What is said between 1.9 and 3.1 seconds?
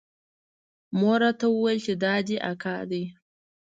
دا دې اکا دى.